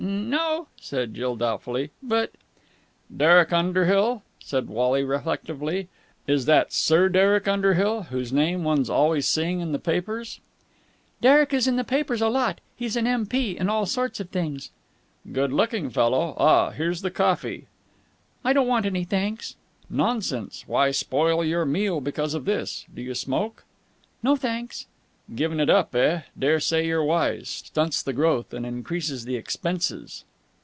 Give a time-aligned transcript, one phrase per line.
[0.07, 1.91] "N no," said Jill doubtfully.
[2.01, 2.31] "But...."
[3.15, 5.89] "Derek Underhill," said Wally reflectively.
[6.25, 10.39] "Is that Sir Derek Underhill, whose name one's always seeing in the papers?"
[11.21, 12.61] "Derek is in the papers a lot.
[12.75, 13.55] He's an M.P.
[13.57, 14.71] and all sorts of things."
[15.31, 16.33] "Good looking fellow.
[16.39, 17.67] Ah, here's the coffee."
[18.43, 19.55] "I don't want any, thanks."
[19.87, 20.63] "Nonsense.
[20.65, 22.85] Why spoil your meal because of this?
[22.91, 23.65] Do you smoke?"
[24.23, 24.87] "No, thanks."
[25.35, 26.23] "Given it up, eh?
[26.37, 27.47] Daresay you're wise.
[27.47, 30.25] Stunts the growth and increases the expenses."